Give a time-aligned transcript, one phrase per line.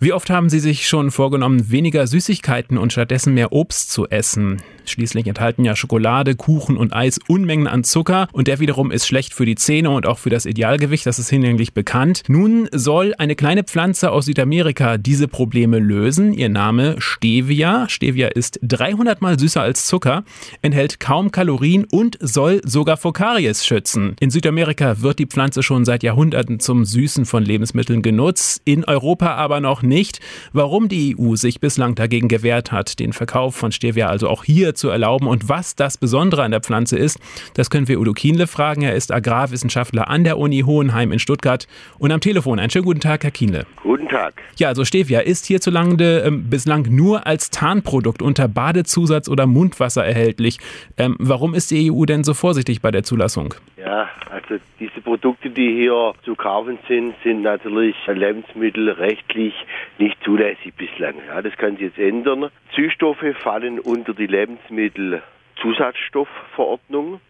[0.00, 4.62] Wie oft haben Sie sich schon vorgenommen, weniger Süßigkeiten und stattdessen mehr Obst zu essen?
[4.84, 9.34] Schließlich enthalten ja Schokolade, Kuchen und Eis Unmengen an Zucker und der wiederum ist schlecht
[9.34, 12.22] für die Zähne und auch für das Idealgewicht, das ist hinlänglich bekannt.
[12.28, 16.32] Nun soll eine kleine Pflanze aus Südamerika diese Probleme lösen.
[16.32, 17.88] Ihr Name Stevia.
[17.88, 20.22] Stevia ist 300 mal süßer als Zucker,
[20.62, 24.14] enthält kaum Kalorien und soll sogar vor Karies schützen.
[24.20, 29.34] In Südamerika wird die Pflanze schon seit Jahrhunderten zum Süßen von Lebensmitteln genutzt, in Europa
[29.34, 30.20] aber noch nicht.
[30.52, 34.74] Warum die EU sich bislang dagegen gewehrt hat, den Verkauf von Stevia also auch hier
[34.74, 35.26] zu erlauben.
[35.26, 37.18] Und was das Besondere an der Pflanze ist,
[37.54, 38.82] das können wir Udo Kienle fragen.
[38.82, 41.66] Er ist Agrarwissenschaftler an der Uni Hohenheim in Stuttgart.
[41.98, 43.66] Und am Telefon einen schönen guten Tag, Herr Kienle.
[43.82, 44.34] Guten Tag.
[44.56, 50.58] Ja, also Stevia ist hierzulande ähm, bislang nur als Tarnprodukt unter Badezusatz oder Mundwasser erhältlich.
[50.96, 53.54] Ähm, warum ist die EU denn so vorsichtig bei der Zulassung?
[53.76, 59.54] Ja, also diese Produkte, die hier zu kaufen sind, sind natürlich lebensmittelrechtlich
[59.98, 61.16] nicht zulässig bislang.
[61.26, 62.50] Ja, das kann sich jetzt ändern.
[62.74, 67.20] Süßstoffe fallen unter die Lebensmittelzusatzstoffverordnung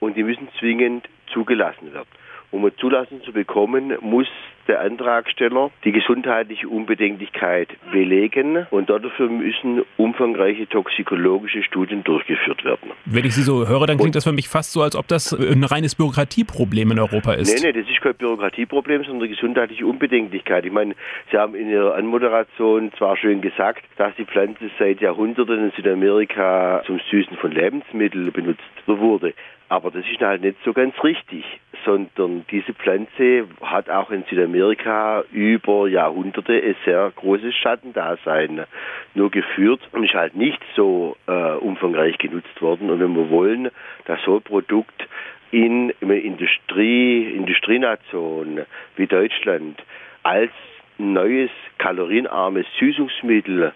[0.00, 2.08] und die müssen zwingend zugelassen werden.
[2.52, 4.28] Um eine Zulassung zu bekommen, muss
[4.68, 12.85] der Antragsteller die gesundheitliche Unbedenklichkeit belegen und dafür müssen umfangreiche toxikologische Studien durchgeführt werden.
[13.08, 15.06] Wenn ich Sie so höre, dann klingt und das für mich fast so, als ob
[15.06, 17.62] das ein reines Bürokratieproblem in Europa ist.
[17.62, 20.64] Nee, nee, das ist kein Bürokratieproblem, sondern gesundheitliche Unbedenklichkeit.
[20.66, 20.96] Ich meine,
[21.30, 26.82] Sie haben in Ihrer Anmoderation zwar schön gesagt, dass die Pflanze seit Jahrhunderten in Südamerika
[26.84, 29.34] zum Süßen von Lebensmitteln benutzt wurde.
[29.68, 31.44] Aber das ist halt nicht so ganz richtig,
[31.86, 38.66] sondern diese Pflanze hat auch in Südamerika über Jahrhunderte ein sehr großes Schattendasein
[39.14, 42.90] nur geführt und ist halt nicht so äh, umfangreich genutzt worden.
[42.90, 43.70] Und wenn wir wollen,
[44.04, 45.08] dass so ein Produkt
[45.52, 48.62] in, in Industrie, Industrienation
[48.96, 49.80] wie Deutschland
[50.24, 50.50] als
[50.98, 53.72] neues kalorienarmes Süßungsmittel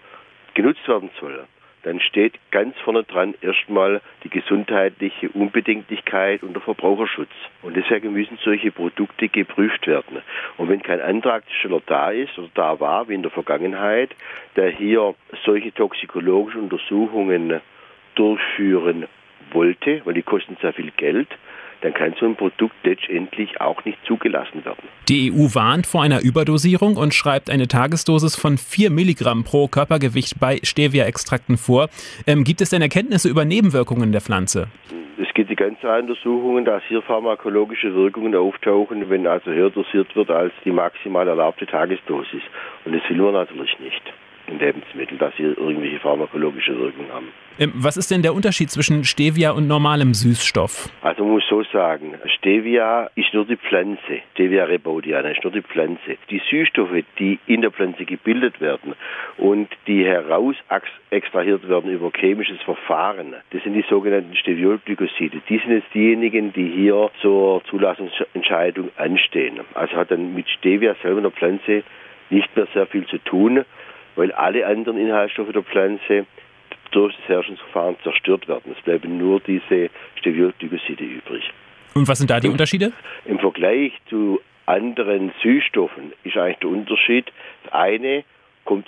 [0.53, 1.45] genutzt werden soll,
[1.83, 7.31] dann steht ganz vorne dran erstmal die gesundheitliche Unbedenklichkeit und der Verbraucherschutz.
[7.61, 10.21] Und deswegen müssen solche Produkte geprüft werden.
[10.57, 14.11] Und wenn kein Antragsteller da ist oder da war, wie in der Vergangenheit,
[14.55, 17.61] der hier solche toxikologischen Untersuchungen
[18.15, 19.07] durchführen
[19.51, 21.29] wollte, weil die kosten sehr viel Geld,
[21.81, 24.87] dann kann so ein Produkt letztendlich auch nicht zugelassen werden.
[25.09, 30.39] Die EU warnt vor einer Überdosierung und schreibt eine Tagesdosis von 4 Milligramm pro Körpergewicht
[30.39, 31.89] bei Stevia-Extrakten vor.
[32.27, 34.67] Ähm, gibt es denn Erkenntnisse über Nebenwirkungen der Pflanze?
[35.17, 40.29] Es gibt die ganzen Untersuchungen, dass hier pharmakologische Wirkungen auftauchen, wenn also höher dosiert wird
[40.29, 42.41] als die maximal erlaubte Tagesdosis.
[42.85, 44.01] Und das will man natürlich nicht
[44.47, 47.27] in Lebensmitteln, dass sie irgendwelche pharmakologische Wirkungen haben.
[47.59, 50.89] Ähm, was ist denn der Unterschied zwischen Stevia und normalem Süßstoff?
[51.01, 55.61] Also man muss so sagen, Stevia ist nur die Pflanze, Stevia rebaudiana ist nur die
[55.61, 56.17] Pflanze.
[56.29, 58.95] Die Süßstoffe, die in der Pflanze gebildet werden
[59.37, 60.55] und die heraus
[61.09, 65.41] extrahiert werden über chemisches Verfahren, das sind die sogenannten Steviolglykoside.
[65.49, 69.59] Die sind jetzt diejenigen, die hier zur Zulassungsentscheidung anstehen.
[69.73, 71.83] Also hat dann mit Stevia selber in der Pflanze
[72.29, 73.65] nicht mehr sehr viel zu tun
[74.15, 76.25] weil alle anderen Inhaltsstoffe der Pflanze
[76.91, 78.75] durch das Herrschungsverfahren zerstört werden.
[78.77, 81.43] Es bleiben nur diese Steviolglykoside übrig.
[81.93, 82.91] Und was sind da die Unterschiede?
[83.25, 87.31] Im Vergleich zu anderen Süßstoffen ist eigentlich der Unterschied,
[87.63, 88.23] das eine
[88.65, 88.87] kommt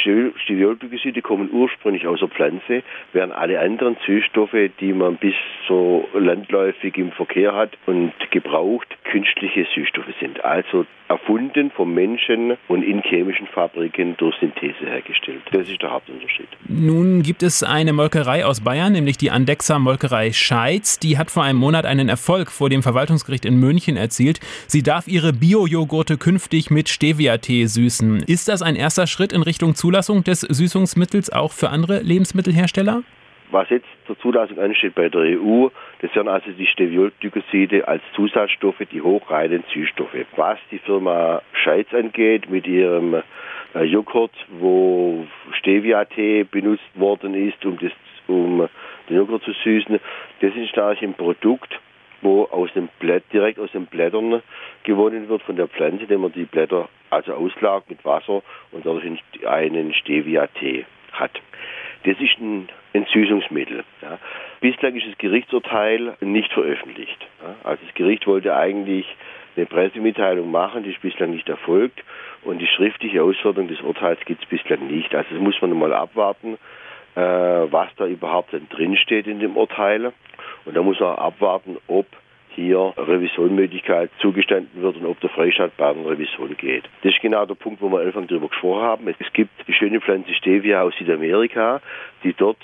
[0.00, 5.34] Steviolglykoside kommen ursprünglich aus der Pflanze, während alle anderen Süßstoffe, die man bis
[5.68, 10.44] so landläufig im Verkehr hat und gebraucht, künstliche Süßstoffe sind.
[10.44, 15.42] Also erfunden vom Menschen und in chemischen Fabriken durch Synthese hergestellt.
[15.50, 16.46] Das ist der Hauptunterschied.
[16.68, 21.00] Nun gibt es eine Molkerei aus Bayern, nämlich die Andexa Molkerei Scheiz.
[21.00, 24.38] Die hat vor einem Monat einen Erfolg vor dem Verwaltungsgericht in München erzielt.
[24.68, 28.22] Sie darf ihre Bio-Joghurte künftig mit Stevia-Tee süßen.
[28.28, 33.02] Ist das ein erster Schritt in Richtung Zulassung des Süßungsmittels auch für andere Lebensmittelhersteller?
[33.50, 35.66] Was jetzt zur Zulassung ansteht bei der EU,
[36.00, 40.14] das wären also die Steviolglykoside als Zusatzstoffe, die hochreinen Süßstoffe.
[40.36, 43.20] Was die Firma Scheiz angeht mit ihrem
[43.74, 45.26] äh, Joghurt, wo
[45.58, 47.90] Stevia-Tee benutzt worden ist, um, das,
[48.28, 48.68] um
[49.08, 49.98] den Joghurt zu süßen,
[50.40, 51.80] das ist natürlich ein Produkt,
[52.22, 54.40] wo aus dem Blätt, direkt aus den Blättern
[54.84, 58.42] gewonnen wird von der Pflanze, indem man die Blätter also auslagert mit Wasser
[58.72, 59.04] und dadurch
[59.46, 61.40] einen Stevia-Tee hat.
[62.04, 63.84] Das ist ein, ein Süßungsmittel.
[64.00, 64.18] Ja.
[64.60, 67.18] Bislang ist das Gerichtsurteil nicht veröffentlicht.
[67.42, 67.54] Ja.
[67.64, 69.06] Also das Gericht wollte eigentlich
[69.56, 72.02] eine Pressemitteilung machen, die ist bislang nicht erfolgt
[72.42, 75.14] und die schriftliche Auswertung des Urteils gibt es bislang nicht.
[75.14, 76.56] Also das muss man mal abwarten,
[77.16, 80.12] äh, was da überhaupt dann drinsteht in dem Urteil.
[80.64, 82.06] Und da muss man abwarten, ob
[82.60, 86.84] hier Revisionmöglichkeit zugestanden wird und ob der Freistaat einer Revision geht.
[87.02, 89.08] Das ist genau der Punkt, wo wir am Anfang darüber gesprochen haben.
[89.08, 91.80] Es gibt die schöne Pflanze Stevia aus Südamerika,
[92.22, 92.58] die dort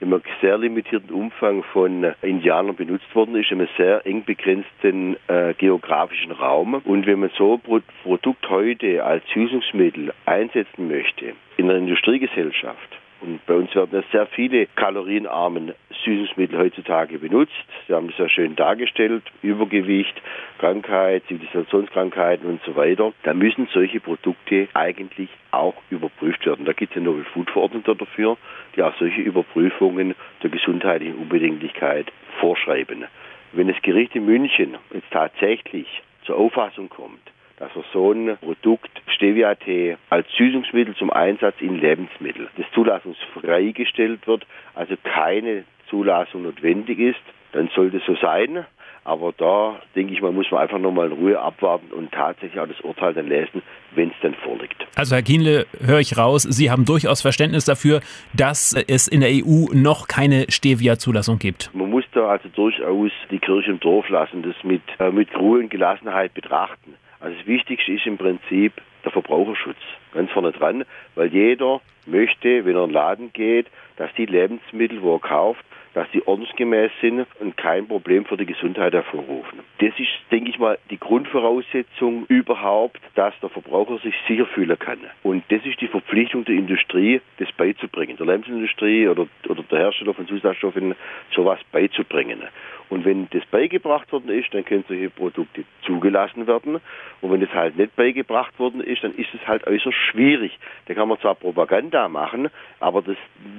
[0.00, 5.16] in einem sehr limitierten Umfang von Indianern benutzt worden ist, in einem sehr eng begrenzten
[5.28, 6.74] äh, geografischen Raum.
[6.84, 13.44] Und wenn man so ein Produkt heute als Süßungsmittel einsetzen möchte, in einer Industriegesellschaft, und
[13.46, 15.74] bei uns werden ja sehr viele kalorienarmen
[16.04, 17.52] Süßungsmittel heutzutage benutzt.
[17.86, 19.22] Sie haben es ja schön dargestellt.
[19.42, 20.20] Übergewicht,
[20.58, 23.12] Krankheit, Zivilisationskrankheiten und so weiter.
[23.22, 26.64] Da müssen solche Produkte eigentlich auch überprüft werden.
[26.64, 28.38] Da gibt es eine Novel Food Verordnung dafür,
[28.74, 33.04] die auch solche Überprüfungen der gesundheitlichen Unbedenklichkeit vorschreiben.
[33.52, 37.20] Wenn das Gericht in München jetzt tatsächlich zur Auffassung kommt,
[37.60, 44.46] dass er so ein Produkt Stevia-Tee als Süßungsmittel zum Einsatz in Lebensmittel, das zulassungsfreigestellt wird,
[44.74, 47.20] also keine Zulassung notwendig ist,
[47.52, 48.64] dann sollte es so sein.
[49.02, 52.66] Aber da, denke ich mal, muss man einfach nochmal in Ruhe abwarten und tatsächlich auch
[52.66, 53.62] das Urteil dann lesen,
[53.94, 54.86] wenn es dann vorliegt.
[54.94, 58.00] Also Herr Kienle, höre ich raus, Sie haben durchaus Verständnis dafür,
[58.34, 61.70] dass es in der EU noch keine Stevia-Zulassung gibt.
[61.74, 65.60] Man muss da also durchaus die Kirche im Dorf lassen, das mit, äh, mit Ruhe
[65.60, 66.94] und Gelassenheit betrachten.
[67.20, 68.72] Also das Wichtigste ist im Prinzip
[69.04, 69.78] der Verbraucherschutz.
[70.12, 70.84] Ganz vorne dran,
[71.14, 75.64] weil jeder möchte, wenn er in den Laden geht, dass die Lebensmittel, wo er kauft,
[75.94, 79.60] dass die ordnungsgemäß sind und kein Problem für die Gesundheit hervorrufen.
[79.78, 84.98] Das ist, denke ich mal, die Grundvoraussetzung überhaupt, dass der Verbraucher sich sicher fühlen kann.
[85.22, 90.14] Und das ist die Verpflichtung der Industrie, das beizubringen, der Lebensmittelindustrie oder, oder der Hersteller
[90.14, 90.94] von Zusatzstoffen,
[91.34, 92.42] sowas beizubringen.
[92.88, 96.80] Und wenn das beigebracht worden ist, dann können solche Produkte zugelassen werden.
[97.20, 100.58] Und wenn das halt nicht beigebracht worden ist, dann ist es halt äußerst schwierig.
[100.86, 102.48] Da kann man zwar Propaganda machen,
[102.80, 103.16] aber das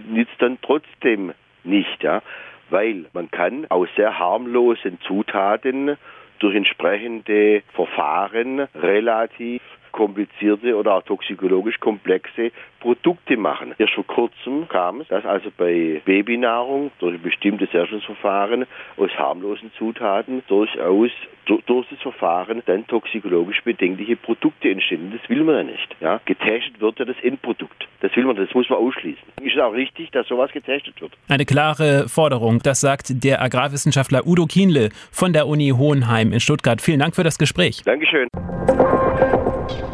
[0.09, 2.21] nützt dann trotzdem nicht, ja,
[2.69, 5.97] weil man kann aus sehr harmlosen Zutaten
[6.39, 9.61] durch entsprechende Verfahren relativ
[9.91, 13.73] komplizierte oder auch toxikologisch komplexe Produkte machen.
[13.77, 18.65] Erst vor kurzem kam es, dass also bei Babynahrung durch ein bestimmtes Herstellungsverfahren
[18.97, 21.11] aus harmlosen Zutaten durchaus
[21.45, 25.11] durch das Verfahren dann toxikologisch bedenkliche Produkte entstehen.
[25.11, 25.95] Das will man ja nicht.
[25.99, 26.21] Ja?
[26.25, 27.87] Getestet wird ja das Endprodukt.
[27.99, 29.21] Das will man, das muss man ausschließen.
[29.41, 31.11] Ist es auch richtig, dass sowas getestet wird?
[31.27, 36.81] Eine klare Forderung, das sagt der Agrarwissenschaftler Udo Kienle von der Uni Hohenheim in Stuttgart.
[36.81, 37.81] Vielen Dank für das Gespräch.
[37.83, 38.27] Dankeschön.